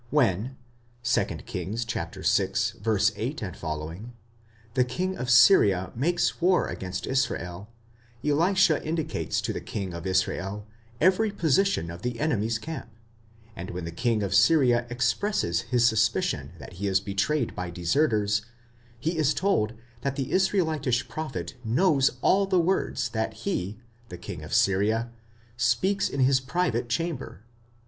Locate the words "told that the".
19.35-20.31